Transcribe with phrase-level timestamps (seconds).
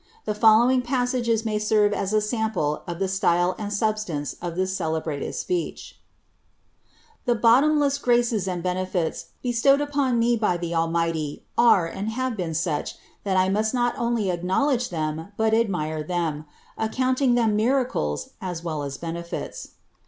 [0.25, 4.75] The following passages may serve as a sample of the style and substance of this
[4.75, 5.95] celebrated speech:—
[7.23, 12.55] '^ The bottomless graces and benefits, bestowed upon me by the Almighty, are uid bave been
[12.55, 12.95] such,
[13.25, 16.45] that I must not only acknowledge them, but admire them,
[16.79, 19.75] feocounting them miracles (as well) as benefits.